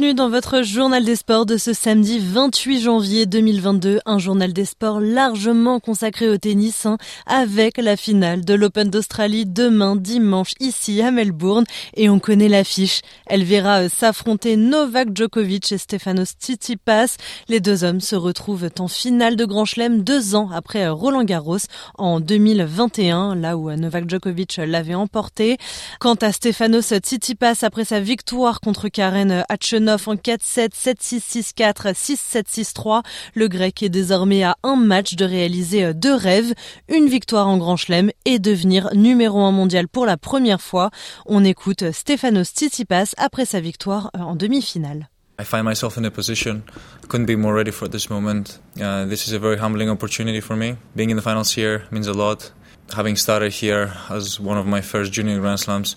bienvenue 0.00 0.14
dans 0.14 0.30
votre 0.30 0.62
journal 0.62 1.04
des 1.04 1.16
sports 1.16 1.44
de 1.44 1.58
ce 1.58 1.74
samedi 1.74 2.20
28 2.20 2.80
janvier 2.80 3.26
2022, 3.26 4.00
un 4.06 4.18
journal 4.18 4.54
des 4.54 4.64
sports 4.64 4.98
largement 4.98 5.78
consacré 5.78 6.26
au 6.30 6.38
tennis 6.38 6.86
hein, 6.86 6.96
avec 7.26 7.76
la 7.76 7.98
finale 7.98 8.42
de 8.42 8.54
l'Open 8.54 8.88
d'Australie 8.88 9.44
demain 9.44 9.96
dimanche 9.96 10.52
ici 10.58 11.02
à 11.02 11.10
Melbourne 11.10 11.64
et 11.96 12.08
on 12.08 12.18
connaît 12.18 12.48
l'affiche. 12.48 13.02
Elle 13.26 13.44
verra 13.44 13.82
euh, 13.82 13.88
s'affronter 13.94 14.56
Novak 14.56 15.14
Djokovic 15.14 15.70
et 15.70 15.76
Stefanos 15.76 16.30
Tsitsipas. 16.40 17.16
Les 17.48 17.60
deux 17.60 17.84
hommes 17.84 18.00
se 18.00 18.16
retrouvent 18.16 18.70
en 18.78 18.88
finale 18.88 19.36
de 19.36 19.44
Grand 19.44 19.66
Chelem 19.66 20.02
deux 20.02 20.34
ans 20.34 20.48
après 20.50 20.86
euh, 20.86 20.94
Roland 20.94 21.24
Garros 21.24 21.58
en 21.98 22.20
2021, 22.20 23.34
là 23.34 23.58
où 23.58 23.68
euh, 23.68 23.76
Novak 23.76 24.08
Djokovic 24.08 24.56
l'avait 24.64 24.94
emporté. 24.94 25.58
Quant 25.98 26.14
à 26.14 26.32
Stefanos 26.32 26.94
Tsitsipas 26.94 27.58
après 27.62 27.84
sa 27.84 28.00
victoire 28.00 28.60
contre 28.60 28.88
Karen 28.88 29.44
Hatchenor, 29.50 29.89
9 29.90 30.08
en 30.08 30.14
4-7, 30.14 30.70
7-6, 30.70 31.54
6-4, 31.56 31.94
6-7-6-3. 31.94 33.02
Le 33.34 33.48
grec 33.48 33.82
est 33.82 33.88
désormais 33.88 34.44
à 34.44 34.56
un 34.62 34.76
match 34.76 35.16
de 35.16 35.24
réaliser 35.24 35.84
euh, 35.84 35.92
deux 35.92 36.14
rêves, 36.14 36.54
une 36.88 37.08
victoire 37.08 37.48
en 37.48 37.58
Grand 37.58 37.76
Chelem 37.76 38.10
et 38.24 38.38
devenir 38.38 38.90
numéro 38.94 39.40
1 39.40 39.50
mondial 39.50 39.88
pour 39.88 40.06
la 40.06 40.16
première 40.16 40.60
fois. 40.60 40.90
On 41.26 41.44
écoute 41.44 41.90
Stefanos 41.90 42.52
Tsitsipas 42.52 43.14
après 43.16 43.44
sa 43.44 43.60
victoire 43.60 44.12
euh, 44.16 44.20
en 44.20 44.36
demi-finale. 44.36 45.08
I 45.40 45.44
find 45.44 45.64
myself 45.64 45.96
in 45.98 46.04
a 46.04 46.10
position 46.10 46.62
couldn't 47.08 47.26
be 47.26 47.36
more 47.36 47.54
ready 47.54 47.72
for 47.72 47.88
this 47.88 48.10
moment. 48.10 48.60
Uh, 48.80 49.06
this 49.06 49.26
is 49.26 49.32
a 49.32 49.38
very 49.38 49.56
humbling 49.56 49.88
opportunity 49.88 50.40
for 50.40 50.54
me. 50.54 50.76
Being 50.94 51.10
in 51.10 51.16
the 51.16 51.22
finals 51.22 51.52
here 51.56 51.82
means 51.90 52.06
a 52.06 52.12
lot. 52.12 52.52
Having 52.94 53.16
started 53.16 53.52
here 53.52 53.92
as 54.08 54.38
one 54.38 54.58
of 54.58 54.66
my 54.66 54.82
first 54.82 55.10
junior 55.12 55.40
Grand 55.40 55.58
Slams 55.58 55.96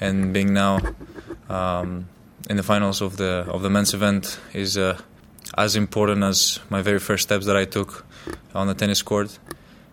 and 0.00 0.32
being 0.32 0.54
now 0.54 0.80
um, 1.50 2.06
in 2.48 2.56
the 2.56 2.62
finals 2.62 3.00
of 3.00 3.16
the 3.16 3.46
of 3.48 3.62
the 3.62 3.70
men's 3.70 3.94
event 3.94 4.38
is 4.52 4.76
uh, 4.76 4.98
as 5.56 5.76
important 5.76 6.22
as 6.22 6.60
my 6.70 6.82
very 6.82 6.98
first 6.98 7.24
steps 7.24 7.46
that 7.46 7.56
I 7.56 7.64
took 7.64 8.04
on 8.54 8.66
the 8.66 8.74
tennis 8.74 9.02
court. 9.02 9.38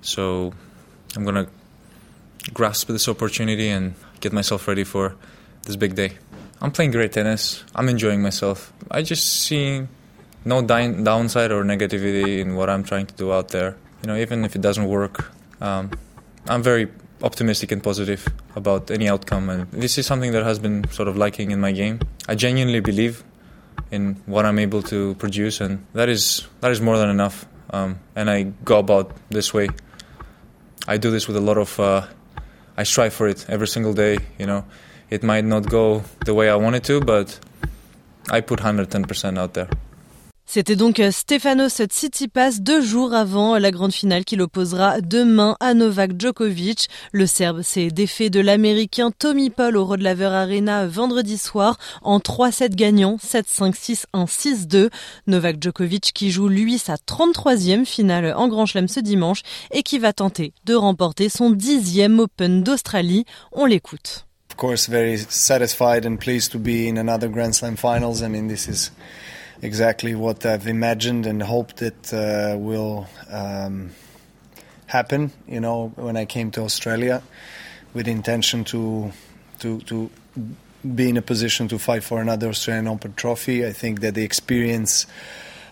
So 0.02 0.54
I'm 1.16 1.26
gonna 1.26 1.48
grasp 2.54 2.88
this 2.88 3.08
opportunity 3.08 3.70
and 3.70 3.94
get 4.20 4.34
myself 4.34 4.68
ready 4.68 4.84
for 4.84 5.16
this 5.64 5.76
big 5.76 5.96
day. 5.96 6.18
I'm 6.62 6.72
playing 6.72 6.92
great 6.92 7.14
tennis. 7.14 7.64
I'm 7.76 7.90
enjoying 7.90 8.22
myself. 8.22 8.72
I 8.90 9.02
just 9.02 9.26
see 9.44 9.88
no 10.46 10.62
downside 10.62 11.52
or 11.52 11.64
negativity 11.64 12.40
in 12.40 12.56
what 12.56 12.70
I'm 12.70 12.84
trying 12.84 13.08
to 13.08 13.14
do 13.16 13.32
out 13.32 13.50
there. 13.50 13.78
You 14.02 14.08
know, 14.08 14.16
even 14.16 14.44
if 14.46 14.56
it 14.56 14.62
doesn't 14.62 14.88
work, 14.88 15.32
um, 15.62 15.92
I'm 16.48 16.64
very 16.64 16.88
optimistic 17.24 17.72
and 17.72 17.84
positive 17.84 18.28
about 18.56 18.92
any 18.92 19.08
outcome. 19.08 19.50
And 19.50 19.72
this 19.72 19.98
is 19.98 20.06
something 20.06 20.32
that 20.32 20.44
has 20.44 20.60
been 20.60 20.90
sort 20.92 21.08
of 21.08 21.18
lacking 21.18 21.52
in 21.52 21.60
my 21.60 21.72
game. 21.72 22.00
I 22.28 22.36
genuinely 22.36 22.80
believe 22.80 23.24
in 23.92 24.16
what 24.26 24.46
I'm 24.46 24.60
able 24.60 24.82
to 24.84 25.16
produce, 25.16 25.62
and 25.62 25.86
that 25.94 26.10
is 26.10 26.48
that 26.62 26.72
is 26.72 26.82
more 26.82 26.98
than 26.98 27.10
enough. 27.10 27.46
Um, 27.70 28.00
and 28.16 28.30
I 28.30 28.44
go 28.64 28.80
about 28.80 29.16
this 29.30 29.54
way. 29.54 29.70
I 30.88 30.98
do 30.98 31.12
this 31.12 31.28
with 31.28 31.38
a 31.38 31.42
lot 31.42 31.58
of. 31.58 31.80
Uh, 31.80 32.08
I 32.78 32.84
strive 32.84 33.14
for 33.14 33.28
it 33.28 33.46
every 33.50 33.68
single 33.68 33.94
day. 33.94 34.18
You 34.40 34.46
know, 34.46 34.66
it 35.10 35.24
might 35.24 35.46
not 35.46 35.70
go 35.70 36.04
the 36.26 36.34
way 36.34 36.50
I 36.50 36.56
want 36.56 36.76
it 36.76 36.84
to, 36.86 37.02
but 37.02 37.40
I 38.30 38.42
put 38.42 38.60
110% 38.60 39.38
out 39.38 39.54
there. 39.54 39.70
C'était 40.54 40.76
donc 40.76 41.00
euh, 41.00 41.12
Stefanos 41.12 41.82
Tsitsipas 41.82 42.60
deux 42.60 42.82
jours 42.82 43.14
avant 43.14 43.58
la 43.58 43.72
grande 43.72 43.94
finale 43.94 44.26
qu'il 44.26 44.42
opposera 44.42 45.00
demain 45.00 45.56
à 45.62 45.74
Novak 45.74 46.20
Djokovic. 46.20 46.90
Le 47.14 47.26
Serbe 47.26 47.62
s'est 47.62 47.88
défait 47.88 48.30
de 48.30 48.42
l'Américain 48.42 49.12
Tommy 49.18 49.50
Paul 49.50 49.78
au 49.78 49.86
Rod 49.86 50.02
Laver 50.02 50.26
Arena 50.26 50.88
vendredi 50.88 51.38
soir 51.38 51.78
en 52.02 52.20
3-7 52.20 52.76
gagnants, 52.76 53.16
7-5, 53.16 54.04
6-1, 54.14 54.68
6-2. 54.68 54.90
Novak 55.26 55.56
Djokovic 55.64 56.12
qui 56.14 56.32
joue 56.32 56.50
lui 56.50 56.78
sa 56.80 56.96
33e 56.96 57.86
finale 57.86 58.34
en 58.36 58.50
Grand 58.50 58.66
Chelem 58.66 58.90
ce 58.90 59.00
dimanche 59.00 59.44
et 59.72 59.84
qui 59.84 60.00
va 60.00 60.12
tenter 60.12 60.52
de 60.66 60.76
remporter 60.76 61.30
son 61.30 61.52
dixième 61.52 62.20
Open 62.20 62.62
d'Australie. 62.62 63.24
On 63.54 63.66
l'écoute. 63.66 64.26
Of 64.50 64.58
course, 64.58 64.90
very 64.90 65.18
satisfied 65.30 66.06
and 66.06 66.18
pleased 66.18 66.52
to 66.52 66.60
be 66.60 66.90
in 66.90 66.98
another 66.98 67.30
Grand 67.30 67.54
Slam 67.54 67.78
finals. 67.78 68.22
I 68.22 68.28
mean, 68.28 68.50
this 68.50 68.68
is 68.68 68.92
exactly 69.62 70.16
what 70.16 70.46
I've 70.46 70.68
imagined 70.68 71.26
and 71.26 71.42
hoped 71.42 71.82
it 71.82 72.14
uh, 72.14 72.56
will 72.58 73.08
um, 73.30 73.92
happen. 74.88 75.32
You 75.48 75.60
know, 75.60 75.92
when 75.96 76.18
I 76.18 76.26
came 76.26 76.52
to 76.52 76.62
Australia, 76.62 77.22
with 77.94 78.08
intention 78.08 78.64
to 78.66 79.12
to 79.60 79.80
to 79.82 80.10
be 80.96 81.10
in 81.10 81.18
a 81.18 81.22
position 81.22 81.68
to 81.68 81.78
fight 81.78 82.04
for 82.04 82.22
another 82.22 82.50
Australian 82.50 82.88
Open 82.88 83.14
trophy. 83.14 83.66
I 83.66 83.72
think 83.72 84.02
that 84.02 84.16
the 84.16 84.24
experience 84.24 85.06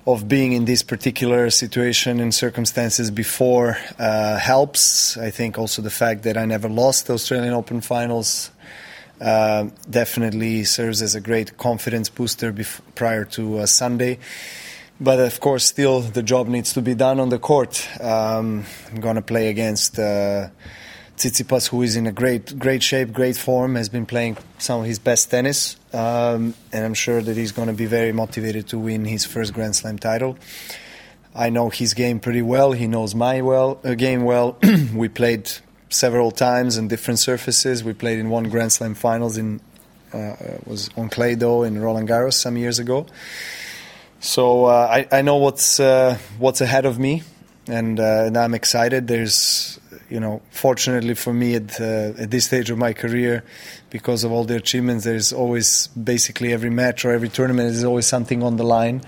of 0.05 0.27
being 0.27 0.53
in 0.53 0.65
this 0.65 0.83
particular 0.83 1.49
situation 1.49 2.19
and 2.19 2.33
circumstances 2.33 3.11
before 3.11 3.77
uh, 3.97 4.37
helps. 4.37 5.17
I 5.17 5.31
think 5.31 5.57
also 5.57 5.81
the 5.81 5.89
fact 5.89 6.23
that 6.23 6.37
I 6.37 6.45
never 6.45 6.69
lost 6.69 7.07
the 7.07 7.13
Australian 7.13 7.53
Open 7.53 7.81
finals 7.81 8.51
uh, 9.21 9.69
definitely 9.89 10.63
serves 10.63 11.01
as 11.01 11.15
a 11.15 11.21
great 11.21 11.57
confidence 11.57 12.09
booster 12.09 12.55
prior 12.95 13.25
to 13.25 13.59
uh, 13.59 13.65
Sunday. 13.65 14.19
But 14.99 15.19
of 15.19 15.39
course, 15.39 15.65
still 15.65 16.01
the 16.01 16.23
job 16.23 16.47
needs 16.47 16.73
to 16.73 16.81
be 16.81 16.93
done 16.93 17.19
on 17.19 17.29
the 17.29 17.39
court. 17.39 17.87
Um, 18.01 18.65
I'm 18.91 18.99
going 18.99 19.15
to 19.15 19.21
play 19.21 19.47
against 19.47 19.97
uh, 19.97 20.49
Tsitsipas, 21.15 21.69
who 21.69 21.81
is 21.81 21.95
in 21.95 22.07
a 22.07 22.11
great, 22.11 22.57
great 22.57 22.83
shape, 22.83 23.13
great 23.13 23.37
form, 23.37 23.75
has 23.75 23.89
been 23.89 24.05
playing 24.05 24.37
some 24.57 24.81
of 24.81 24.85
his 24.85 24.99
best 24.99 25.29
tennis, 25.29 25.75
um, 25.93 26.53
and 26.71 26.85
I'm 26.85 26.93
sure 26.93 27.21
that 27.21 27.35
he's 27.35 27.51
going 27.51 27.67
to 27.67 27.73
be 27.73 27.85
very 27.85 28.13
motivated 28.13 28.67
to 28.69 28.79
win 28.79 29.05
his 29.05 29.25
first 29.25 29.53
Grand 29.53 29.75
Slam 29.75 29.99
title. 29.99 30.37
I 31.35 31.49
know 31.49 31.69
his 31.69 31.93
game 31.93 32.19
pretty 32.19 32.41
well. 32.41 32.71
He 32.71 32.87
knows 32.87 33.15
my 33.15 33.41
well 33.41 33.79
uh, 33.83 33.95
game 33.95 34.23
well. 34.23 34.57
we 34.93 35.09
played 35.09 35.49
several 35.89 36.31
times 36.31 36.77
on 36.77 36.87
different 36.87 37.19
surfaces. 37.19 37.83
We 37.83 37.93
played 37.93 38.19
in 38.19 38.29
one 38.29 38.49
Grand 38.49 38.71
Slam 38.71 38.95
finals 38.95 39.37
in 39.37 39.59
uh, 40.13 40.35
was 40.65 40.89
on 40.97 41.09
clay 41.09 41.35
though 41.35 41.63
in 41.63 41.79
Roland 41.79 42.07
Garros 42.07 42.33
some 42.33 42.57
years 42.57 42.79
ago. 42.79 43.05
So 44.19 44.65
uh, 44.65 44.87
I, 44.91 45.19
I, 45.19 45.21
know 45.21 45.37
what's 45.37 45.79
uh, 45.79 46.17
what's 46.37 46.61
ahead 46.61 46.85
of 46.85 46.99
me, 46.99 47.23
and, 47.67 47.99
uh, 47.99 48.25
and, 48.25 48.37
I'm 48.37 48.53
excited. 48.53 49.07
There's 49.07 49.79
you 50.09 50.19
know, 50.19 50.41
fortunately 50.49 51.13
for 51.13 51.31
me 51.31 51.55
at 51.55 51.79
uh, 51.79 52.13
at 52.17 52.31
this 52.31 52.45
stage 52.45 52.69
of 52.69 52.77
my 52.77 52.93
career, 52.93 53.43
because 53.89 54.23
of 54.23 54.31
all 54.31 54.43
the 54.43 54.57
achievements, 54.57 55.05
there's 55.05 55.31
always 55.31 55.87
basically 55.87 56.51
every 56.51 56.69
match 56.69 57.05
or 57.05 57.11
every 57.11 57.29
tournament 57.29 57.69
is 57.69 57.83
always 57.83 58.07
something 58.07 58.43
on 58.43 58.57
the 58.57 58.65
line. 58.65 59.01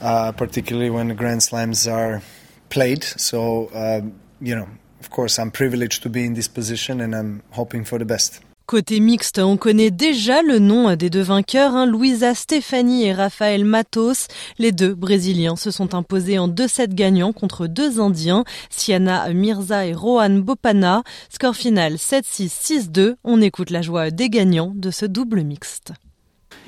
Uh, 0.00 0.32
particularly 0.32 0.90
when 0.90 1.08
the 1.08 1.14
Grand 1.14 1.42
Slams 1.42 1.86
are 1.88 2.20
played. 2.68 3.02
So 3.02 3.70
um, 3.72 4.12
you 4.38 4.54
know, 4.54 4.68
of 5.04 5.10
course, 5.10 5.38
I'm 5.38 5.50
privileged 5.50 6.02
to 6.04 6.08
be 6.08 6.24
in 6.24 6.34
this 6.34 6.48
position 6.48 7.00
and 7.00 7.14
I'm 7.14 7.42
hoping 7.50 7.84
for 7.84 7.98
the 7.98 8.06
best. 8.06 8.40
Côté 8.66 8.98
mixte, 8.98 9.38
on 9.40 9.58
connaît 9.58 9.90
déjà 9.90 10.40
le 10.40 10.58
nom 10.58 10.96
des 10.96 11.10
deux 11.10 11.20
vainqueurs, 11.20 11.74
hein, 11.74 11.84
Luisa 11.84 12.34
Stefani 12.34 13.04
et 13.04 13.12
Rafael 13.12 13.62
Matos. 13.62 14.26
Les 14.58 14.72
deux 14.72 14.94
Brésiliens 14.94 15.56
se 15.56 15.70
sont 15.70 15.94
imposés 15.94 16.38
en 16.38 16.48
2-7 16.48 16.94
gagnants 16.94 17.34
contre 17.34 17.66
deux 17.66 18.00
Indiens, 18.00 18.44
Siana 18.70 19.30
Mirza 19.34 19.84
et 19.84 19.92
Rohan 19.92 20.38
Bopana. 20.38 21.02
Score 21.28 21.54
final 21.54 21.96
7-6, 21.96 22.88
6-2. 22.90 23.16
On 23.22 23.42
écoute 23.42 23.68
la 23.68 23.82
joie 23.82 24.10
des 24.10 24.30
gagnants 24.30 24.72
de 24.74 24.90
ce 24.90 25.04
double 25.04 25.42
mixte. 25.42 25.92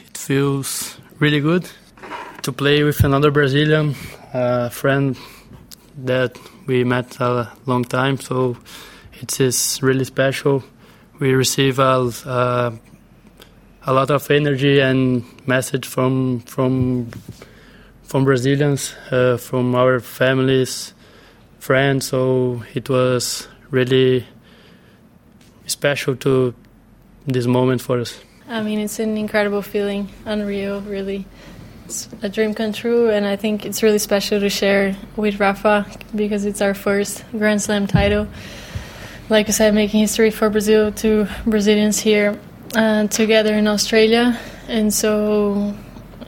It 0.06 0.18
feels 0.18 0.98
really 1.18 1.40
good 1.40 1.64
to 2.42 2.52
play 2.52 2.84
with 2.84 3.02
another 3.04 3.30
Brazilian 3.30 3.94
uh, 4.34 4.68
friend 4.68 5.16
that 6.04 6.38
we 6.66 6.84
met 6.84 7.18
a 7.20 7.50
long 7.66 7.84
time, 7.84 8.18
so 8.18 8.56
it 9.14 9.40
is 9.40 9.82
really 9.82 10.04
special. 10.04 10.62
We 11.18 11.32
receive 11.32 11.78
a, 11.78 12.10
uh, 12.26 12.70
a 13.86 13.92
lot 13.92 14.10
of 14.10 14.30
energy 14.30 14.80
and 14.80 15.24
message 15.46 15.86
from 15.86 16.40
from 16.40 17.10
from 18.02 18.24
Brazilians, 18.24 18.94
uh, 19.10 19.36
from 19.36 19.74
our 19.74 20.00
families, 20.00 20.94
friends. 21.58 22.06
So 22.06 22.62
it 22.74 22.88
was 22.88 23.48
really 23.70 24.24
special 25.66 26.14
to 26.16 26.54
this 27.26 27.46
moment 27.46 27.82
for 27.82 28.00
us. 28.00 28.20
I 28.48 28.62
mean, 28.62 28.78
it's 28.78 29.00
an 29.00 29.16
incredible 29.16 29.62
feeling, 29.62 30.08
unreal, 30.24 30.80
really 30.82 31.26
it's 31.86 32.08
a 32.20 32.28
dream 32.28 32.52
come 32.52 32.72
true, 32.72 33.10
and 33.10 33.24
I 33.24 33.36
think 33.36 33.64
it's 33.64 33.80
really 33.80 33.98
special 33.98 34.40
to 34.40 34.50
share 34.50 34.96
with 35.14 35.38
Rafa 35.38 35.86
because 36.14 36.44
it's 36.44 36.60
our 36.60 36.74
first 36.74 37.24
Grand 37.30 37.62
Slam 37.62 37.86
title. 37.86 38.26
like 39.28 39.48
I 39.48 39.52
said, 39.52 39.72
making 39.72 40.00
history 40.00 40.30
for 40.32 40.50
Brazil, 40.50 40.90
two 40.90 41.28
Brazilians 41.46 42.00
here 42.00 42.38
uh, 42.74 43.06
together 43.06 43.54
in 43.54 43.68
Australia, 43.68 44.36
and 44.66 44.92
so 44.92 45.74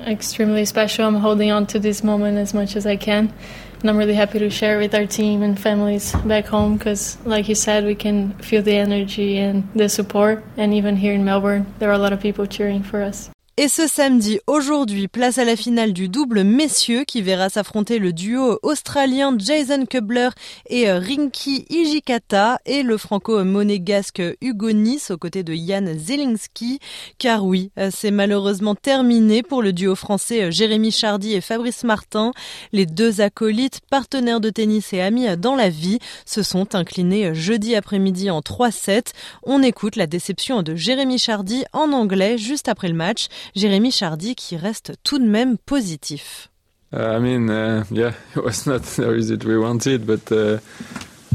extremely 0.06 0.64
special. 0.64 1.06
I'm 1.06 1.16
holding 1.16 1.50
on 1.50 1.66
to 1.68 1.80
this 1.80 2.04
moment 2.04 2.38
as 2.38 2.54
much 2.54 2.76
as 2.76 2.86
I 2.86 2.94
can, 2.94 3.32
and 3.80 3.90
I'm 3.90 3.96
really 3.96 4.14
happy 4.14 4.38
to 4.38 4.50
share 4.50 4.78
with 4.78 4.94
our 4.94 5.06
team 5.06 5.42
and 5.42 5.58
families 5.58 6.12
back 6.24 6.46
home 6.46 6.76
because, 6.76 7.18
like 7.24 7.48
you 7.48 7.56
said, 7.56 7.84
we 7.84 7.96
can 7.96 8.32
feel 8.34 8.62
the 8.62 8.76
energy 8.76 9.38
and 9.38 9.68
the 9.74 9.88
support, 9.88 10.44
and 10.56 10.72
even 10.72 10.94
here 10.96 11.14
in 11.14 11.24
Melbourne, 11.24 11.66
there 11.80 11.90
are 11.90 11.98
a 11.98 12.04
lot 12.06 12.12
of 12.12 12.20
people 12.20 12.46
cheering 12.46 12.84
for 12.84 13.02
us. 13.02 13.30
Et 13.60 13.66
ce 13.66 13.88
samedi, 13.88 14.38
aujourd'hui, 14.46 15.08
place 15.08 15.38
à 15.38 15.44
la 15.44 15.56
finale 15.56 15.92
du 15.92 16.08
double 16.08 16.44
messieurs 16.44 17.02
qui 17.02 17.22
verra 17.22 17.48
s'affronter 17.48 17.98
le 17.98 18.12
duo 18.12 18.60
australien 18.62 19.34
Jason 19.36 19.84
Kubler 19.84 20.28
et 20.70 20.88
euh, 20.88 21.00
Rinky 21.00 21.66
Ijikata 21.68 22.60
et 22.66 22.84
le 22.84 22.96
franco-monégasque 22.96 24.22
Hugo 24.40 24.68
aux 25.10 25.16
côtés 25.16 25.42
de 25.42 25.54
Yann 25.54 25.98
Zelinski. 25.98 26.78
Car 27.18 27.44
oui, 27.44 27.72
euh, 27.80 27.90
c'est 27.92 28.12
malheureusement 28.12 28.76
terminé 28.76 29.42
pour 29.42 29.60
le 29.60 29.72
duo 29.72 29.96
français 29.96 30.44
euh, 30.44 30.50
Jérémy 30.52 30.92
Chardy 30.92 31.32
et 31.32 31.40
Fabrice 31.40 31.82
Martin. 31.82 32.30
Les 32.70 32.86
deux 32.86 33.20
acolytes, 33.20 33.80
partenaires 33.90 34.40
de 34.40 34.50
tennis 34.50 34.92
et 34.92 35.00
amis 35.00 35.36
dans 35.36 35.56
la 35.56 35.68
vie, 35.68 35.98
se 36.26 36.44
sont 36.44 36.76
inclinés 36.76 37.34
jeudi 37.34 37.74
après-midi 37.74 38.30
en 38.30 38.38
3-7. 38.38 39.06
On 39.42 39.64
écoute 39.64 39.96
la 39.96 40.06
déception 40.06 40.62
de 40.62 40.76
Jérémy 40.76 41.18
Chardy 41.18 41.64
en 41.72 41.90
anglais 41.90 42.38
juste 42.38 42.68
après 42.68 42.86
le 42.86 42.94
match. 42.94 43.26
Jérémy 43.54 43.90
Chardy 43.90 44.34
qui 44.34 44.56
reste 44.56 44.92
tout 45.02 45.18
de 45.18 45.26
même 45.26 45.58
positif. 45.58 46.50
Uh, 46.92 47.16
I 47.16 47.18
mean, 47.18 47.50
uh, 47.50 47.84
yeah, 47.90 48.14
it 48.36 48.42
was 48.42 48.66
not 48.66 48.82
the 48.96 49.10
result 49.10 49.44
we 49.44 49.58
wanted, 49.58 50.06
but 50.06 50.32
uh, 50.32 50.58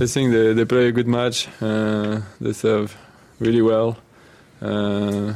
I 0.02 0.08
think 0.08 0.32
they, 0.32 0.66
play 0.66 0.88
a 0.88 0.92
good 0.92 1.08
match. 1.08 1.48
Uh, 1.62 2.22
they 2.42 2.54
serve 2.54 2.98
really 3.40 3.62
well. 3.62 3.98
Uh, 4.62 5.34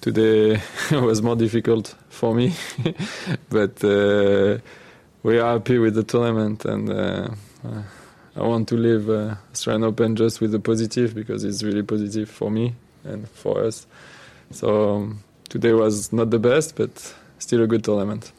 today 0.00 0.60
was 0.92 1.20
more 1.20 1.36
difficult 1.36 1.94
for 2.08 2.34
me, 2.34 2.54
but 3.50 3.84
uh, 3.84 4.58
we 5.22 5.38
are 5.38 5.52
happy 5.52 5.78
with 5.78 5.94
the 5.94 6.04
tournament, 6.04 6.64
and 6.64 6.90
uh, 6.90 7.28
I 8.34 8.40
want 8.40 8.68
to 8.68 8.76
leave 8.76 9.10
uh, 9.10 9.34
Australian 9.52 9.84
Open 9.84 10.16
just 10.16 10.40
with 10.40 10.52
the 10.52 10.60
positive 10.60 11.14
because 11.14 11.44
it's 11.44 11.62
really 11.62 11.82
positive 11.82 12.30
for 12.30 12.50
me 12.50 12.74
and 13.04 13.28
for 13.28 13.62
us. 13.62 13.86
So. 14.52 14.94
Um, 14.94 15.24
today 15.52 15.72
was 15.74 16.12
not 16.12 16.30
the 16.30 16.38
best, 16.38 16.74
but 16.76 16.90
still 17.38 17.62
a 17.62 17.66
good 17.66 17.82
tournament. 17.82 18.32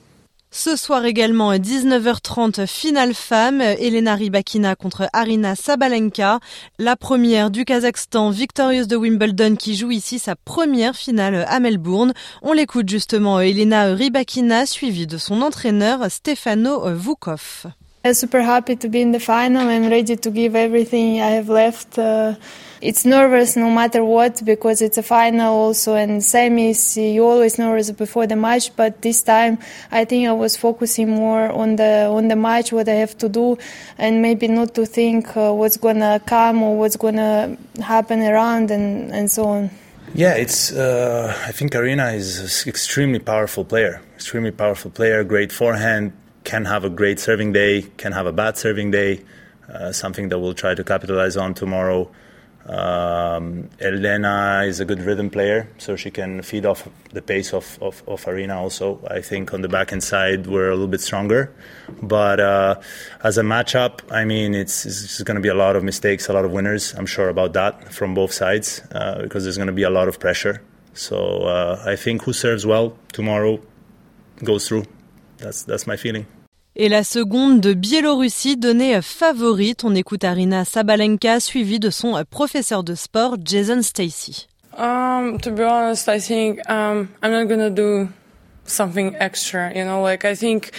Ce 0.55 0.75
soir 0.75 1.03
également, 1.05 1.51
19h30, 1.55 2.67
finale 2.67 3.15
femme, 3.15 3.59
Elena 3.59 4.13
Rybakina 4.13 4.75
contre 4.75 5.07
Arina 5.11 5.55
Sabalenka, 5.55 6.39
la 6.77 6.95
première 6.95 7.49
du 7.49 7.65
Kazakhstan, 7.65 8.29
victorieuse 8.29 8.87
de 8.87 8.95
Wimbledon 8.95 9.55
qui 9.55 9.75
joue 9.75 9.89
ici 9.89 10.19
sa 10.19 10.35
première 10.35 10.95
finale 10.95 11.45
à 11.49 11.59
Melbourne. 11.59 12.13
On 12.43 12.53
l'écoute 12.53 12.87
justement, 12.87 13.39
Elena 13.39 13.95
Rybakina, 13.95 14.67
suivie 14.67 15.07
de 15.07 15.17
son 15.17 15.41
entraîneur 15.41 16.11
Stefano 16.11 16.83
Vukov. 16.93 17.65
I'm 18.05 18.13
super 18.13 18.41
happy 18.41 18.75
to 18.75 18.89
be 18.89 18.99
in 18.99 19.13
the 19.13 19.19
final. 19.21 19.69
I'm 19.69 19.89
ready 19.89 20.17
to 20.17 20.29
give 20.29 20.57
everything 20.57 21.21
I 21.21 21.29
have 21.39 21.47
left. 21.47 21.97
Uh, 21.97 22.35
it's 22.81 23.05
nervous 23.05 23.55
no 23.55 23.69
matter 23.69 24.03
what 24.03 24.43
because 24.43 24.81
it's 24.81 24.97
a 24.97 25.03
final 25.03 25.53
also 25.53 25.95
and 25.95 26.19
semis. 26.19 26.97
You 27.13 27.23
always 27.23 27.57
nervous 27.57 27.91
before 27.91 28.27
the 28.27 28.35
match, 28.35 28.75
but 28.75 29.01
this 29.01 29.21
time 29.21 29.57
I 29.89 30.03
think 30.03 30.27
I 30.27 30.33
was 30.33 30.57
focusing 30.57 31.11
more 31.11 31.49
on 31.49 31.77
the 31.77 32.09
on 32.11 32.27
the 32.27 32.35
match, 32.35 32.73
what 32.73 32.89
I 32.89 32.95
have 32.95 33.17
to 33.19 33.29
do, 33.29 33.57
and 33.97 34.21
maybe 34.21 34.49
not 34.49 34.75
to 34.75 34.85
think 34.85 35.37
uh, 35.37 35.53
what's 35.53 35.77
gonna 35.77 36.21
come 36.25 36.61
or 36.61 36.77
what's 36.77 36.97
gonna 36.97 37.55
happen 37.81 38.21
around 38.21 38.69
and 38.69 39.13
and 39.13 39.31
so 39.31 39.45
on. 39.45 39.69
Yeah, 40.13 40.33
it's. 40.33 40.73
Uh, 40.73 41.33
I 41.47 41.53
think 41.53 41.73
Arena 41.73 42.11
is 42.11 42.63
an 42.65 42.69
extremely 42.69 43.19
powerful 43.19 43.63
player. 43.63 44.01
Extremely 44.15 44.51
powerful 44.51 44.91
player. 44.91 45.23
Great 45.23 45.53
forehand 45.53 46.11
can 46.43 46.65
have 46.65 46.83
a 46.83 46.89
great 46.89 47.19
serving 47.19 47.53
day, 47.53 47.83
can 47.97 48.11
have 48.11 48.25
a 48.25 48.33
bad 48.33 48.57
serving 48.57 48.91
day, 48.91 49.21
uh, 49.71 49.91
something 49.91 50.29
that 50.29 50.39
we'll 50.39 50.53
try 50.53 50.75
to 50.75 50.83
capitalize 50.83 51.37
on 51.37 51.53
tomorrow. 51.53 52.09
Um, 52.65 53.69
Elena 53.81 54.63
is 54.65 54.79
a 54.79 54.85
good 54.85 55.01
rhythm 55.01 55.29
player, 55.29 55.67
so 55.79 55.97
she 55.97 56.09
can 56.11 56.41
feed 56.41 56.65
off 56.65 56.87
the 57.11 57.21
pace 57.21 57.53
of, 57.53 57.77
of, 57.81 58.01
of, 58.07 58.25
Arena 58.25 58.57
also. 58.57 59.05
I 59.09 59.19
think 59.19 59.53
on 59.53 59.61
the 59.61 59.67
backhand 59.67 60.01
side, 60.01 60.47
we're 60.47 60.69
a 60.69 60.73
little 60.73 60.87
bit 60.87 61.01
stronger. 61.01 61.53
But 62.01 62.39
uh, 62.39 62.79
as 63.21 63.37
a 63.37 63.41
matchup, 63.41 63.99
I 64.09 64.23
mean, 64.23 64.55
it's, 64.55 64.85
it's 64.85 65.21
going 65.23 65.35
to 65.35 65.41
be 65.41 65.49
a 65.49 65.53
lot 65.53 65.75
of 65.75 65.83
mistakes, 65.83 66.29
a 66.29 66.33
lot 66.33 66.45
of 66.45 66.51
winners. 66.51 66.93
I'm 66.93 67.05
sure 67.05 67.27
about 67.27 67.51
that 67.53 67.93
from 67.93 68.13
both 68.13 68.31
sides 68.31 68.81
uh, 68.91 69.21
because 69.21 69.43
there's 69.43 69.57
going 69.57 69.67
to 69.67 69.73
be 69.73 69.83
a 69.83 69.89
lot 69.89 70.07
of 70.07 70.17
pressure. 70.19 70.61
So 70.93 71.43
uh, 71.43 71.83
I 71.85 71.97
think 71.97 72.23
who 72.23 72.31
serves 72.31 72.65
well 72.65 72.97
tomorrow 73.11 73.59
goes 74.41 74.69
through. 74.69 74.85
That's, 75.43 75.65
that's 75.65 75.85
my 75.85 75.97
feeling. 75.97 76.25
Et 76.75 76.89
la 76.89 77.03
seconde 77.03 77.61
de 77.61 77.73
Biélorussie 77.73 78.57
donnée 78.57 78.99
favorite. 79.03 79.83
On 79.83 79.93
écoute 79.93 80.23
Arina 80.23 80.65
Sabalenka 80.65 81.39
suivie 81.39 81.79
de 81.79 81.91
son 81.91 82.19
professeur 82.31 82.83
de 82.83 82.95
sport 82.95 83.37
Jason 83.45 83.83
Stacy. 83.83 84.47
Um, 84.75 85.37
to 85.39 85.51
be 85.51 85.61
honest, 85.61 86.07
I 86.07 86.19
think 86.19 86.59
um, 86.67 87.09
I'm 87.21 87.31
not 87.31 87.45
gonna 87.47 87.69
do 87.69 88.07
something 88.65 89.15
extra 89.17 89.75
you 89.75 89.83
know? 89.83 90.01
Like 90.01 90.25
i 90.25 90.35
think 90.35 90.71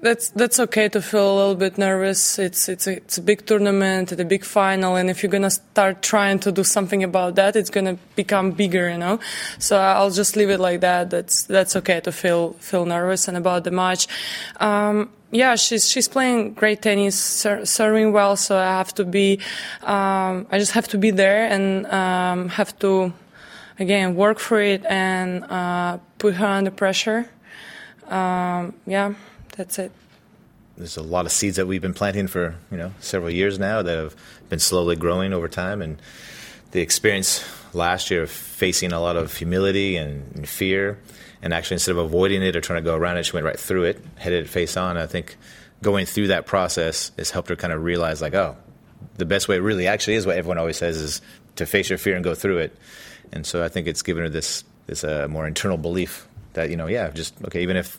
that's 0.00 0.30
that's 0.30 0.60
okay 0.60 0.88
to 0.88 1.00
feel 1.02 1.34
a 1.34 1.36
little 1.36 1.54
bit 1.54 1.78
nervous. 1.78 2.38
It's 2.38 2.68
it's 2.68 2.86
a, 2.86 2.96
it's 2.96 3.18
a 3.18 3.22
big 3.22 3.46
tournament 3.46 4.12
a 4.20 4.24
big 4.24 4.44
final 4.44 4.96
and 4.96 5.10
if 5.10 5.22
you're 5.22 5.30
to 5.42 5.50
start 5.50 6.02
trying 6.02 6.38
to 6.40 6.52
do 6.52 6.64
something 6.64 7.02
about 7.02 7.34
that 7.36 7.56
it's 7.56 7.70
to 7.86 7.98
become 8.16 8.52
bigger 8.52 8.90
you 8.90 8.98
know? 8.98 9.20
So 9.58 9.78
i'll 9.78 10.10
just 10.10 10.36
leave 10.36 10.50
it 10.50 10.60
like 10.60 10.80
that. 10.80 11.10
That's 11.10 11.44
that's 11.44 11.76
okay 11.76 12.00
to 12.00 12.12
feel 12.12 12.52
feel 12.54 12.84
nervous 12.84 13.28
and 13.28 13.36
about 13.36 13.64
the 13.64 13.70
match. 13.70 14.06
Um, 14.58 15.10
yeah, 15.32 15.54
she's 15.54 15.88
she's 15.88 16.08
playing 16.08 16.54
great 16.54 16.82
tennis, 16.82 17.16
ser- 17.16 17.64
serving 17.64 18.12
well. 18.12 18.36
So 18.36 18.58
I 18.58 18.64
have 18.78 18.92
to 18.94 19.04
be, 19.04 19.40
um, 19.82 20.46
I 20.50 20.58
just 20.58 20.72
have 20.72 20.88
to 20.88 20.98
be 20.98 21.10
there 21.10 21.46
and 21.46 21.86
um, 21.86 22.48
have 22.48 22.76
to 22.80 23.12
again 23.80 24.14
work 24.14 24.38
for 24.38 24.60
it 24.60 24.84
and 24.86 25.42
uh, 25.44 25.98
put 26.18 26.34
her 26.34 26.46
under 26.46 26.70
pressure. 26.70 27.28
Um, 28.06 28.74
yeah, 28.86 29.14
that's 29.56 29.78
it. 29.78 29.90
There's 30.76 30.96
a 30.96 31.02
lot 31.02 31.26
of 31.26 31.32
seeds 31.32 31.56
that 31.56 31.66
we've 31.66 31.82
been 31.82 31.94
planting 31.94 32.26
for 32.26 32.54
you 32.70 32.76
know 32.76 32.92
several 33.00 33.30
years 33.30 33.58
now 33.58 33.82
that 33.82 33.96
have 33.96 34.14
been 34.48 34.60
slowly 34.60 34.96
growing 34.96 35.32
over 35.32 35.48
time, 35.48 35.82
and 35.82 36.00
the 36.70 36.80
experience 36.80 37.44
last 37.74 38.10
year 38.10 38.22
of 38.22 38.30
facing 38.30 38.92
a 38.92 39.00
lot 39.00 39.16
of 39.16 39.34
humility 39.34 39.96
and, 39.96 40.34
and 40.36 40.48
fear, 40.48 40.98
and 41.42 41.52
actually 41.52 41.76
instead 41.76 41.92
of 41.92 41.98
avoiding 41.98 42.42
it 42.42 42.56
or 42.56 42.60
trying 42.60 42.82
to 42.82 42.84
go 42.84 42.96
around 42.96 43.16
it, 43.16 43.26
she 43.26 43.32
went 43.32 43.44
right 43.44 43.58
through 43.58 43.84
it, 43.84 44.04
headed 44.16 44.48
face 44.48 44.76
on. 44.76 44.96
I 44.96 45.06
think 45.06 45.36
going 45.82 46.06
through 46.06 46.28
that 46.28 46.46
process 46.46 47.12
has 47.16 47.30
helped 47.30 47.48
her 47.48 47.56
kind 47.56 47.72
of 47.72 47.82
realize 47.82 48.20
like, 48.20 48.34
oh, 48.34 48.56
the 49.16 49.24
best 49.24 49.48
way 49.48 49.58
really 49.58 49.86
actually 49.86 50.14
is 50.14 50.26
what 50.26 50.36
everyone 50.36 50.58
always 50.58 50.76
says 50.76 50.96
is 50.96 51.22
to 51.56 51.66
face 51.66 51.88
your 51.88 51.98
fear 51.98 52.14
and 52.14 52.24
go 52.24 52.34
through 52.34 52.58
it. 52.58 52.76
And 53.32 53.46
so 53.46 53.62
I 53.64 53.68
think 53.68 53.86
it's 53.86 54.02
given 54.02 54.22
her 54.22 54.28
this 54.28 54.64
this 54.86 55.04
uh, 55.04 55.28
more 55.28 55.46
internal 55.46 55.76
belief 55.76 56.26
that 56.54 56.70
you 56.70 56.76
know, 56.76 56.86
yeah, 56.86 57.10
just 57.10 57.34
okay, 57.44 57.62
even 57.62 57.76
if 57.76 57.98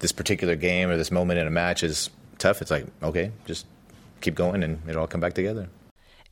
this 0.00 0.12
particular 0.12 0.56
game 0.56 0.90
or 0.90 0.96
this 0.96 1.10
moment 1.10 1.38
in 1.38 1.46
a 1.46 1.50
match 1.50 1.82
is 1.82 2.10
tough, 2.38 2.60
it's 2.62 2.70
like 2.70 2.86
okay, 3.02 3.30
just 3.46 3.66
keep 4.20 4.34
going 4.34 4.62
and 4.62 4.78
it'll 4.88 5.02
all 5.02 5.06
come 5.06 5.20
back 5.20 5.34
together. 5.34 5.68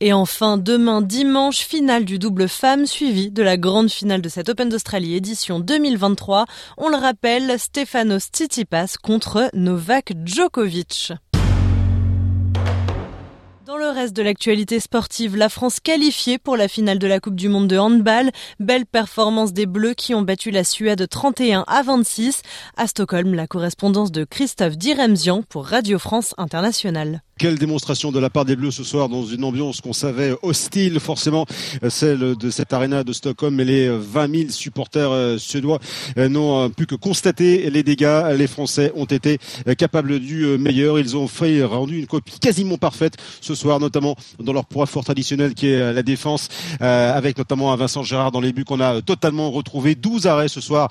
Et 0.04 0.12
enfin, 0.12 0.58
demain 0.58 1.00
dimanche, 1.00 1.60
finale 1.60 2.04
du 2.04 2.18
double 2.18 2.48
femme 2.48 2.86
suivi 2.86 3.30
de 3.30 3.40
la 3.40 3.56
grande 3.56 3.88
finale 3.88 4.20
de 4.20 4.28
cette 4.28 4.48
Open 4.48 4.68
d'Australie 4.68 5.14
édition 5.14 5.60
2023. 5.60 6.46
On 6.76 6.88
le 6.88 6.96
rappelle, 6.96 7.56
Stefanos 7.56 8.30
Tsitsipas 8.32 8.96
contre 9.00 9.48
Novak 9.54 10.14
Djokovic. 10.24 11.12
De 14.10 14.22
l'actualité 14.22 14.80
sportive, 14.80 15.36
la 15.36 15.48
France 15.48 15.78
qualifiée 15.78 16.36
pour 16.36 16.56
la 16.56 16.66
finale 16.66 16.98
de 16.98 17.06
la 17.06 17.20
Coupe 17.20 17.36
du 17.36 17.48
Monde 17.48 17.68
de 17.68 17.78
handball. 17.78 18.32
Belle 18.58 18.84
performance 18.84 19.52
des 19.52 19.64
Bleus 19.64 19.94
qui 19.94 20.12
ont 20.12 20.22
battu 20.22 20.50
la 20.50 20.64
Suède 20.64 21.08
31 21.08 21.64
à 21.68 21.82
26. 21.82 22.42
À 22.76 22.88
Stockholm, 22.88 23.32
la 23.34 23.46
correspondance 23.46 24.10
de 24.10 24.24
Christophe 24.24 24.76
Diremzian 24.76 25.42
pour 25.48 25.66
Radio 25.66 26.00
France 26.00 26.34
Internationale. 26.36 27.22
Quelle 27.42 27.58
démonstration 27.58 28.12
de 28.12 28.20
la 28.20 28.30
part 28.30 28.44
des 28.44 28.54
Bleus 28.54 28.70
ce 28.70 28.84
soir 28.84 29.08
dans 29.08 29.26
une 29.26 29.42
ambiance 29.42 29.80
qu'on 29.80 29.92
savait 29.92 30.32
hostile, 30.42 31.00
forcément 31.00 31.44
celle 31.88 32.36
de 32.36 32.50
cette 32.50 32.72
arena 32.72 33.02
de 33.02 33.12
Stockholm. 33.12 33.56
Mais 33.56 33.64
les 33.64 33.88
20 33.88 34.32
000 34.32 34.50
supporters 34.50 35.10
euh, 35.10 35.38
suédois 35.38 35.80
euh, 36.18 36.28
n'ont 36.28 36.70
pu 36.70 36.86
que 36.86 36.94
constater 36.94 37.68
les 37.68 37.82
dégâts. 37.82 38.36
Les 38.38 38.46
Français 38.46 38.92
ont 38.94 39.06
été 39.06 39.40
capables 39.76 40.20
du 40.20 40.56
meilleur. 40.56 41.00
Ils 41.00 41.16
ont 41.16 41.26
fait 41.26 41.64
rendu 41.64 41.98
une 41.98 42.06
copie 42.06 42.38
quasiment 42.38 42.78
parfaite 42.78 43.14
ce 43.40 43.56
soir, 43.56 43.80
notamment 43.80 44.14
dans 44.38 44.52
leur 44.52 44.66
poids 44.66 44.86
fort 44.86 45.02
traditionnel 45.02 45.54
qui 45.54 45.66
est 45.66 45.92
la 45.92 46.04
défense, 46.04 46.46
euh, 46.80 47.12
avec 47.12 47.38
notamment 47.38 47.72
un 47.72 47.76
Vincent 47.76 48.04
Gérard 48.04 48.30
dans 48.30 48.40
les 48.40 48.52
buts 48.52 48.64
qu'on 48.64 48.78
a 48.78 49.02
totalement 49.02 49.50
retrouvé. 49.50 49.96
12 49.96 50.28
arrêts 50.28 50.46
ce 50.46 50.60
soir 50.60 50.90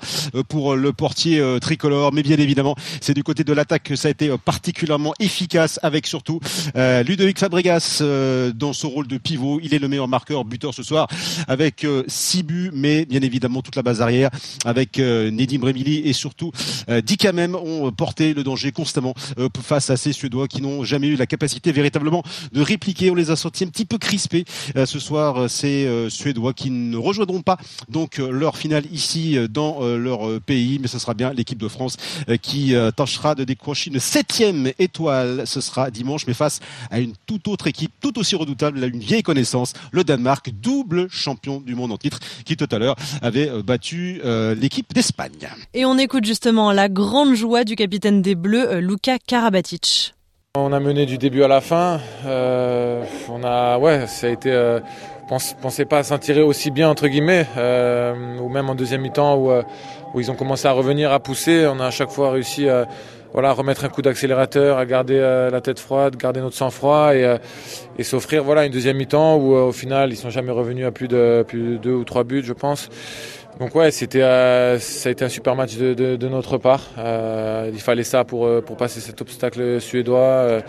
pour 0.50 0.76
le 0.76 0.92
portier 0.92 1.42
tricolore. 1.62 2.12
Mais 2.12 2.22
bien 2.22 2.36
évidemment, 2.36 2.76
c'est 3.00 3.14
du 3.14 3.24
côté 3.24 3.42
de 3.42 3.54
l'attaque 3.54 3.84
que 3.84 3.96
ça 3.96 4.08
a 4.08 4.10
été 4.10 4.30
particulièrement 4.44 5.14
efficace 5.18 5.80
avec 5.82 6.06
surtout 6.06 6.40
Euh, 6.76 7.02
Ludovic 7.02 7.38
Fabregas 7.38 7.98
euh, 8.00 8.52
dans 8.52 8.72
son 8.72 8.88
rôle 8.88 9.06
de 9.06 9.18
pivot, 9.18 9.60
il 9.62 9.74
est 9.74 9.78
le 9.78 9.88
meilleur 9.88 10.08
marqueur 10.08 10.44
buteur 10.44 10.74
ce 10.74 10.82
soir 10.82 11.08
avec 11.48 11.86
6 12.06 12.42
buts, 12.42 12.70
mais 12.72 13.04
bien 13.04 13.20
évidemment 13.20 13.62
toute 13.62 13.76
la 13.76 13.82
base 13.82 14.00
arrière 14.00 14.30
avec 14.64 14.98
Nedim 14.98 15.58
Bremili 15.58 15.98
et 15.98 16.12
surtout 16.12 16.52
Dikamem 16.88 17.54
ont 17.54 17.90
porté 17.92 18.34
le 18.34 18.42
danger 18.42 18.72
constamment 18.72 19.14
face 19.62 19.90
à 19.90 19.96
ces 19.96 20.12
Suédois 20.12 20.48
qui 20.48 20.62
n'ont 20.62 20.84
jamais 20.84 21.08
eu 21.08 21.16
la 21.16 21.26
capacité 21.26 21.72
véritablement 21.72 22.22
de 22.52 22.60
répliquer. 22.60 23.10
On 23.10 23.14
les 23.14 23.30
a 23.30 23.36
sortis 23.36 23.64
un 23.64 23.68
petit 23.68 23.84
peu 23.84 23.98
crispés 23.98 24.44
ce 24.74 24.98
soir, 24.98 25.48
ces 25.50 26.08
Suédois 26.08 26.52
qui 26.52 26.70
ne 26.70 26.96
rejoindront 26.96 27.42
pas 27.42 27.58
donc 27.88 28.18
leur 28.18 28.56
finale 28.56 28.84
ici 28.92 29.36
dans 29.50 29.80
leur 29.82 30.40
pays, 30.40 30.78
mais 30.80 30.88
ce 30.88 30.98
sera 30.98 31.14
bien 31.14 31.32
l'équipe 31.32 31.58
de 31.58 31.68
France 31.68 31.96
qui 32.40 32.74
tâchera 32.96 33.34
de 33.34 33.44
décrocher 33.44 33.90
une 33.90 34.00
septième 34.00 34.72
étoile. 34.78 35.42
Ce 35.46 35.60
sera 35.60 35.90
dimanche, 35.90 36.26
face 36.34 36.60
à 36.90 37.00
une 37.00 37.14
toute 37.26 37.48
autre 37.48 37.66
équipe, 37.66 37.92
tout 38.00 38.18
aussi 38.18 38.36
redoutable, 38.36 38.82
une 38.84 39.00
vieille 39.00 39.22
connaissance, 39.22 39.72
le 39.90 40.04
Danemark, 40.04 40.50
double 40.50 41.08
champion 41.10 41.60
du 41.60 41.74
monde 41.74 41.92
en 41.92 41.96
titre, 41.96 42.18
qui 42.44 42.56
tout 42.56 42.68
à 42.70 42.78
l'heure 42.78 42.96
avait 43.20 43.48
euh, 43.48 43.62
battu 43.62 44.20
euh, 44.24 44.54
l'équipe 44.54 44.92
d'Espagne. 44.92 45.48
Et 45.74 45.84
on 45.84 45.98
écoute 45.98 46.24
justement 46.24 46.72
la 46.72 46.88
grande 46.88 47.34
joie 47.34 47.64
du 47.64 47.76
capitaine 47.76 48.22
des 48.22 48.34
Bleus, 48.34 48.68
euh, 48.68 48.80
Luka 48.80 49.18
Karabatic. 49.18 50.14
On 50.54 50.72
a 50.72 50.80
mené 50.80 51.06
du 51.06 51.16
début 51.16 51.42
à 51.42 51.48
la 51.48 51.62
fin. 51.62 51.98
on 52.26 53.42
a, 53.42 53.78
ouais, 53.78 54.06
ça 54.06 54.26
a 54.26 54.30
été. 54.30 54.78
pense, 55.26 55.54
pensais 55.62 55.86
pas 55.86 56.02
s'en 56.02 56.18
tirer 56.18 56.42
aussi 56.42 56.70
bien 56.70 56.90
entre 56.90 57.08
guillemets, 57.08 57.46
ou 58.38 58.50
même 58.50 58.68
en 58.68 58.74
deuxième 58.74 59.00
mi-temps 59.00 59.36
où, 59.36 59.50
où 60.12 60.20
ils 60.20 60.30
ont 60.30 60.34
commencé 60.34 60.68
à 60.68 60.72
revenir, 60.72 61.10
à 61.10 61.20
pousser. 61.20 61.66
On 61.66 61.80
a 61.80 61.86
à 61.86 61.90
chaque 61.90 62.10
fois 62.10 62.32
réussi 62.32 62.68
à 62.68 62.86
voilà, 63.32 63.52
remettre 63.52 63.84
un 63.84 63.88
coup 63.88 64.02
d'accélérateur, 64.02 64.78
à 64.78 64.86
garder 64.86 65.16
euh, 65.16 65.50
la 65.50 65.60
tête 65.60 65.78
froide, 65.78 66.16
garder 66.16 66.40
notre 66.40 66.56
sang-froid 66.56 67.14
et, 67.14 67.24
euh, 67.24 67.38
et 67.98 68.02
s'offrir 68.02 68.44
voilà, 68.44 68.66
une 68.66 68.72
deuxième 68.72 68.96
mi-temps 68.96 69.36
où 69.36 69.54
euh, 69.54 69.62
au 69.62 69.72
final 69.72 70.12
ils 70.12 70.16
sont 70.16 70.30
jamais 70.30 70.50
revenus 70.50 70.86
à 70.86 70.90
plus 70.90 71.08
de, 71.08 71.44
plus 71.46 71.62
de 71.62 71.76
deux 71.78 71.94
ou 71.94 72.04
trois 72.04 72.24
buts, 72.24 72.42
je 72.44 72.52
pense. 72.52 72.88
Donc 73.58 73.74
ouais, 73.74 73.90
c'était, 73.90 74.20
ça 74.20 75.08
a 75.08 75.12
été 75.12 75.24
un 75.24 75.28
super 75.28 75.54
match 75.54 75.76
de, 75.76 75.92
de, 75.94 76.16
de 76.16 76.28
notre 76.28 76.56
part. 76.56 76.88
il 76.96 77.80
fallait 77.80 78.02
ça 78.02 78.24
pour, 78.24 78.48
pour 78.62 78.76
passer 78.76 79.00
cet 79.00 79.20
obstacle 79.20 79.80
suédois. 79.80 80.62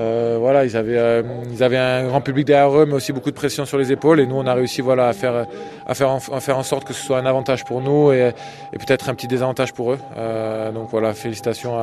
Euh, 0.00 0.36
voilà, 0.40 0.64
ils 0.64 0.76
avaient, 0.76 0.96
euh, 0.96 1.22
ils 1.52 1.62
avaient 1.62 1.76
un 1.76 2.06
grand 2.06 2.20
public 2.22 2.46
derrière 2.46 2.74
eux, 2.76 2.86
mais 2.86 2.94
aussi 2.94 3.12
beaucoup 3.12 3.30
de 3.30 3.34
pression 3.34 3.66
sur 3.66 3.76
les 3.76 3.92
épaules. 3.92 4.20
Et 4.20 4.26
nous, 4.26 4.36
on 4.36 4.46
a 4.46 4.54
réussi 4.54 4.80
voilà, 4.80 5.08
à, 5.08 5.12
faire, 5.12 5.46
faire, 5.94 6.58
en, 6.58 6.62
sorte 6.62 6.84
que 6.84 6.94
ce 6.94 7.04
soit 7.04 7.18
un 7.18 7.26
avantage 7.26 7.64
pour 7.64 7.82
nous 7.82 8.10
et, 8.12 8.32
peut-être 8.72 9.10
un 9.10 9.14
petit 9.14 9.28
désavantage 9.28 9.74
pour 9.74 9.92
eux. 9.92 9.98
Euh, 10.16 10.72
donc 10.72 10.88
voilà, 10.90 11.12
félicitations 11.12 11.76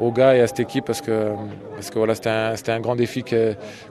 aux 0.00 0.10
gars 0.10 0.34
et 0.34 0.40
à 0.40 0.46
cette 0.48 0.60
équipe 0.60 0.84
parce 0.84 1.00
que, 1.00 1.32
parce 1.74 1.90
voilà, 1.94 2.14
c'était 2.14 2.72
un, 2.72 2.80
grand 2.80 2.96
défi 2.96 3.24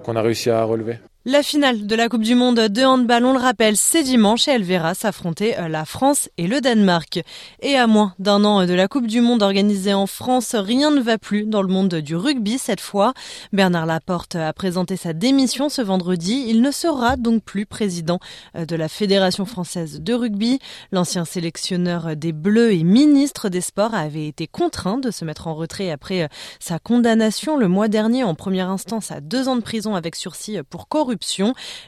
qu'on 0.03 0.15
a 0.15 0.21
réussi 0.21 0.49
à 0.49 0.63
relever. 0.63 0.99
La 1.25 1.43
finale 1.43 1.85
de 1.85 1.95
la 1.97 2.07
Coupe 2.07 2.23
du 2.23 2.33
Monde 2.33 2.61
de 2.61 2.81
handball, 2.81 3.25
on 3.25 3.33
le 3.33 3.39
rappelle, 3.39 3.75
c'est 3.75 4.03
dimanche 4.03 4.47
et 4.47 4.51
elle 4.51 4.63
verra 4.63 4.93
s'affronter 4.93 5.59
euh, 5.59 5.67
la 5.67 5.83
France 5.83 6.29
et 6.37 6.47
le 6.47 6.61
Danemark. 6.61 7.19
Et 7.61 7.75
à 7.75 7.87
moins 7.87 8.13
d'un 8.19 8.45
an 8.45 8.65
de 8.65 8.73
la 8.73 8.87
Coupe 8.87 9.05
du 9.05 9.19
Monde 9.19 9.43
organisée 9.43 9.93
en 9.93 10.07
France, 10.07 10.55
rien 10.55 10.91
ne 10.91 11.01
va 11.01 11.17
plus 11.17 11.43
dans 11.43 11.61
le 11.61 11.67
monde 11.67 11.93
du 11.95 12.15
rugby 12.15 12.57
cette 12.57 12.79
fois. 12.79 13.13
Bernard 13.51 13.85
Laporte 13.85 14.35
a 14.35 14.53
présenté 14.53 14.95
sa 14.95 15.11
démission 15.11 15.67
ce 15.67 15.81
vendredi. 15.81 16.45
Il 16.47 16.61
ne 16.61 16.71
sera 16.71 17.17
donc 17.17 17.43
plus 17.43 17.65
président 17.65 18.19
euh, 18.55 18.65
de 18.65 18.77
la 18.77 18.87
Fédération 18.87 19.43
française 19.43 19.99
de 19.99 20.13
rugby. 20.13 20.59
L'ancien 20.93 21.25
sélectionneur 21.25 22.15
des 22.15 22.31
Bleus 22.31 22.71
et 22.71 22.83
ministre 22.83 23.49
des 23.49 23.59
Sports 23.59 23.93
avait 23.93 24.27
été 24.27 24.47
contraint 24.47 24.99
de 24.99 25.11
se 25.11 25.25
mettre 25.25 25.47
en 25.47 25.53
retrait 25.53 25.91
après 25.91 26.23
euh, 26.23 26.27
sa 26.61 26.79
condamnation 26.79 27.57
le 27.57 27.67
mois 27.67 27.89
dernier 27.89 28.23
en 28.23 28.35
première 28.35 28.69
instance 28.69 29.11
à 29.11 29.19
deux 29.19 29.49
ans 29.49 29.57
de 29.57 29.61
prison 29.61 29.95
avec 29.95 30.15
sursis 30.15 30.59
pour 30.69 30.87
corruption 30.87 31.08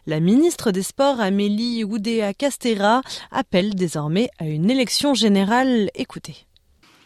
la 0.08 0.20
ministre 0.20 0.72
des 0.72 0.84
Sports, 0.84 1.20
Amélie 1.20 1.84
Oudéa 1.84 2.34
Castera, 2.34 3.02
appelle 3.32 3.76
désormais 3.76 4.30
à 4.40 4.46
une 4.46 4.70
élection 4.70 5.14
générale. 5.14 5.90
Écoutez. 5.96 6.48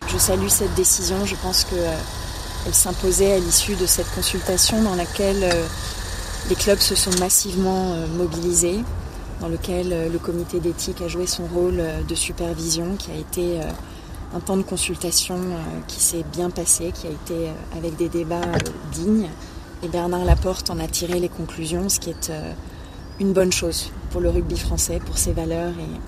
Je 0.08 0.18
salue 0.18 0.48
cette 0.48 0.74
décision. 0.76 1.26
Je 1.26 1.36
pense 1.36 1.64
qu'elle 1.66 1.80
euh, 1.80 2.72
s'imposait 2.72 3.34
à 3.34 3.40
l'issue 3.40 3.76
de 3.76 3.86
cette 3.86 4.10
consultation 4.14 4.82
dans 4.82 4.96
laquelle 4.96 5.44
euh, 5.44 5.66
les 6.50 6.56
clubs 6.56 6.80
se 6.80 6.96
sont 6.96 7.12
massivement 7.20 7.94
euh, 7.94 8.08
mobilisés, 8.08 8.80
dans 9.42 9.50
lequel 9.50 10.12
le 10.12 10.18
comité 10.18 10.60
d'éthique 10.60 11.02
a 11.02 11.08
joué 11.10 11.28
son 11.28 11.46
rôle 11.48 11.84
de 12.08 12.16
supervision, 12.16 12.96
qui 12.96 13.12
a 13.12 13.16
été 13.16 13.60
un 14.34 14.40
temps 14.40 14.56
de 14.56 14.62
consultation 14.62 15.38
qui 15.90 16.00
s'est 16.00 16.24
bien 16.32 16.50
passé, 16.50 16.94
qui 16.94 17.08
a 17.08 17.10
été 17.10 17.50
avec 17.76 17.98
des 17.98 18.08
débats 18.08 18.48
dignes. 18.94 19.30
Et 19.86 19.88
Bernard 19.88 20.26
Laporte 20.26 20.72
en 20.72 20.80
a 20.80 20.88
tiré 20.88 21.20
les 21.20 21.30
conclusions, 21.30 21.90
ce 21.90 22.00
qui 22.00 22.10
est 22.10 22.32
euh, 22.32 22.54
une 23.20 23.34
bonne 23.34 23.52
chose 23.52 23.92
pour 24.10 24.20
le 24.20 24.32
rugby 24.32 24.58
français, 24.58 25.00
pour 25.06 25.20
ses 25.20 25.32
valeurs 25.32 25.74
et 25.80 26.00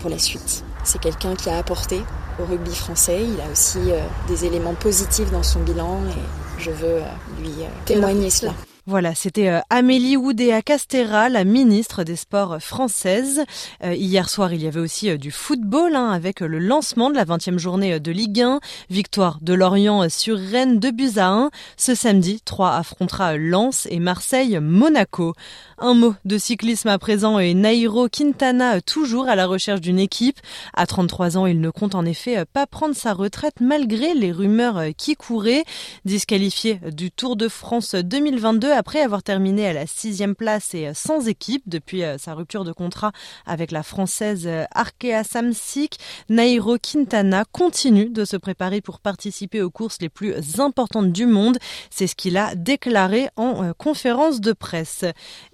pour 0.00 0.10
la 0.10 0.18
suite. 0.18 0.62
C'est 0.84 1.00
quelqu'un 1.00 1.34
qui 1.34 1.48
a 1.48 1.56
apporté 1.56 2.02
au 2.38 2.44
rugby 2.44 2.74
français. 2.74 3.24
Il 3.24 3.40
a 3.40 3.50
aussi 3.50 3.78
euh, 3.78 4.04
des 4.28 4.44
éléments 4.44 4.74
positifs 4.74 5.30
dans 5.30 5.42
son 5.42 5.60
bilan 5.60 6.00
et 6.04 6.60
je 6.62 6.70
veux 6.70 6.98
euh, 6.98 7.40
lui 7.40 7.52
témoigner 7.86 8.28
cela. 8.28 8.52
Voilà, 8.86 9.14
c'était 9.14 9.48
euh, 9.48 9.60
Amélie 9.70 10.18
Oudéa 10.18 10.60
Castera, 10.60 11.30
la 11.30 11.44
ministre 11.44 12.04
des 12.04 12.16
Sports 12.16 12.58
française. 12.60 13.42
Euh, 13.82 13.94
hier 13.94 14.28
soir, 14.28 14.52
il 14.52 14.62
y 14.62 14.66
avait 14.66 14.78
aussi 14.78 15.08
euh, 15.08 15.16
du 15.16 15.30
football 15.30 15.96
hein, 15.96 16.10
avec 16.10 16.40
le 16.40 16.58
lancement 16.58 17.08
de 17.08 17.14
la 17.14 17.24
20e 17.24 17.56
journée 17.56 17.98
de 17.98 18.12
Ligue 18.12 18.42
1. 18.42 18.60
Victoire 18.90 19.38
de 19.40 19.54
Lorient 19.54 20.06
sur 20.10 20.36
Rennes 20.36 20.80
de 20.80 20.90
buts 20.90 21.16
à 21.16 21.28
1. 21.28 21.50
Ce 21.78 21.94
samedi, 21.94 22.42
3 22.44 22.72
affrontera 22.72 23.38
Lens 23.38 23.88
et 23.90 24.00
Marseille-Monaco. 24.00 25.32
Un 25.78 25.94
mot 25.94 26.14
de 26.26 26.36
cyclisme 26.36 26.88
à 26.88 26.98
présent 26.98 27.38
et 27.38 27.54
Nairo 27.54 28.10
Quintana 28.10 28.82
toujours 28.82 29.28
à 29.28 29.34
la 29.34 29.46
recherche 29.46 29.80
d'une 29.80 29.98
équipe. 29.98 30.40
À 30.74 30.86
33 30.86 31.38
ans, 31.38 31.46
il 31.46 31.62
ne 31.62 31.70
compte 31.70 31.94
en 31.94 32.04
effet 32.04 32.44
pas 32.52 32.66
prendre 32.66 32.94
sa 32.94 33.14
retraite 33.14 33.62
malgré 33.62 34.12
les 34.12 34.30
rumeurs 34.30 34.82
qui 34.98 35.16
couraient. 35.16 35.64
Disqualifié 36.04 36.80
du 36.92 37.10
Tour 37.10 37.36
de 37.36 37.48
France 37.48 37.94
2022 37.94 38.73
après 38.74 39.00
avoir 39.00 39.22
terminé 39.22 39.66
à 39.66 39.72
la 39.72 39.86
sixième 39.86 40.34
place 40.34 40.74
et 40.74 40.92
sans 40.94 41.28
équipe 41.28 41.62
depuis 41.66 42.02
euh, 42.02 42.18
sa 42.18 42.34
rupture 42.34 42.64
de 42.64 42.72
contrat 42.72 43.12
avec 43.46 43.70
la 43.70 43.82
française 43.82 44.44
euh, 44.46 44.64
Arkea 44.72 45.22
Samsic, 45.24 45.98
Nairo 46.28 46.76
Quintana 46.78 47.44
continue 47.50 48.10
de 48.10 48.24
se 48.24 48.36
préparer 48.36 48.80
pour 48.80 49.00
participer 49.00 49.62
aux 49.62 49.70
courses 49.70 49.98
les 50.00 50.08
plus 50.08 50.34
importantes 50.58 51.12
du 51.12 51.26
monde. 51.26 51.58
C'est 51.90 52.06
ce 52.06 52.14
qu'il 52.14 52.36
a 52.36 52.54
déclaré 52.54 53.28
en 53.36 53.62
euh, 53.62 53.72
conférence 53.76 54.40
de 54.40 54.52
presse. 54.52 55.04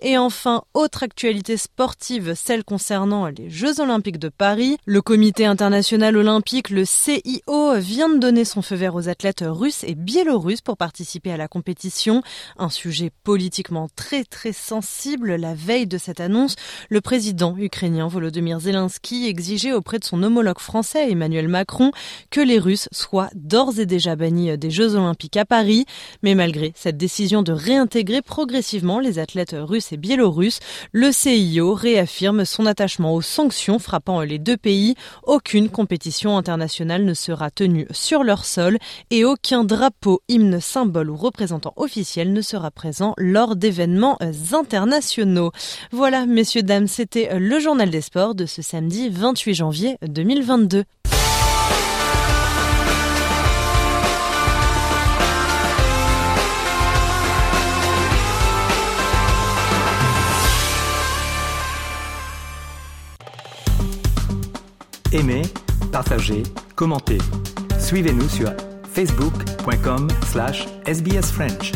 Et 0.00 0.16
enfin, 0.16 0.62
autre 0.74 1.02
actualité 1.02 1.56
sportive, 1.56 2.34
celle 2.34 2.64
concernant 2.64 3.26
les 3.26 3.50
Jeux 3.50 3.80
Olympiques 3.80 4.18
de 4.18 4.28
Paris. 4.28 4.78
Le 4.86 5.02
Comité 5.02 5.44
international 5.46 6.16
olympique, 6.16 6.70
le 6.70 6.84
CIO, 6.84 7.74
vient 7.78 8.08
de 8.08 8.18
donner 8.18 8.44
son 8.44 8.62
feu 8.62 8.76
vert 8.76 8.94
aux 8.94 9.08
athlètes 9.08 9.44
russes 9.46 9.84
et 9.84 9.94
biélorusses 9.94 10.60
pour 10.60 10.76
participer 10.76 11.32
à 11.32 11.36
la 11.36 11.48
compétition. 11.48 12.22
Un 12.58 12.70
sujet 12.70 13.09
politiquement 13.24 13.88
très 13.94 14.24
très 14.24 14.52
sensible. 14.52 15.34
La 15.34 15.54
veille 15.54 15.86
de 15.86 15.98
cette 15.98 16.20
annonce, 16.20 16.56
le 16.88 17.00
président 17.00 17.56
ukrainien 17.56 18.08
Volodymyr 18.08 18.60
Zelensky 18.60 19.26
exigeait 19.26 19.72
auprès 19.72 19.98
de 19.98 20.04
son 20.04 20.22
homologue 20.22 20.58
français 20.58 21.10
Emmanuel 21.10 21.48
Macron 21.48 21.92
que 22.30 22.40
les 22.40 22.58
Russes 22.58 22.88
soient 22.92 23.30
d'ores 23.34 23.78
et 23.78 23.86
déjà 23.86 24.16
bannis 24.16 24.56
des 24.58 24.70
Jeux 24.70 24.94
olympiques 24.94 25.36
à 25.36 25.44
Paris. 25.44 25.86
Mais 26.22 26.34
malgré 26.34 26.72
cette 26.74 26.96
décision 26.96 27.42
de 27.42 27.52
réintégrer 27.52 28.22
progressivement 28.22 29.00
les 29.00 29.18
athlètes 29.18 29.56
russes 29.58 29.92
et 29.92 29.96
biélorusses, 29.96 30.60
le 30.92 31.12
CIO 31.12 31.74
réaffirme 31.74 32.44
son 32.44 32.66
attachement 32.66 33.14
aux 33.14 33.22
sanctions 33.22 33.78
frappant 33.78 34.20
les 34.22 34.38
deux 34.38 34.56
pays. 34.56 34.94
Aucune 35.22 35.68
compétition 35.68 36.36
internationale 36.36 37.04
ne 37.04 37.14
sera 37.14 37.50
tenue 37.50 37.86
sur 37.90 38.24
leur 38.24 38.44
sol 38.44 38.78
et 39.10 39.24
aucun 39.24 39.64
drapeau, 39.64 40.20
hymne, 40.28 40.60
symbole 40.60 41.10
ou 41.10 41.16
représentant 41.16 41.72
officiel 41.76 42.32
ne 42.32 42.42
sera 42.42 42.70
présent 42.70 42.99
lors 43.18 43.56
d'événements 43.56 44.16
euh, 44.22 44.32
internationaux. 44.52 45.52
Voilà, 45.92 46.26
messieurs, 46.26 46.62
dames, 46.62 46.86
c'était 46.86 47.30
euh, 47.32 47.38
le 47.38 47.58
journal 47.58 47.90
des 47.90 48.00
sports 48.00 48.34
de 48.34 48.46
ce 48.46 48.62
samedi 48.62 49.08
28 49.08 49.54
janvier 49.54 49.96
2022. 50.06 50.84
Aimez, 65.12 65.42
partagez, 65.90 66.44
commentez. 66.76 67.18
Suivez-nous 67.80 68.28
sur 68.28 68.52
facebook.com 68.92 70.08
slash 70.30 70.68
sbsfrench. 70.86 71.72